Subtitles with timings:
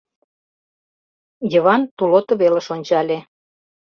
[1.51, 3.19] Йыван тулото велыш ончале.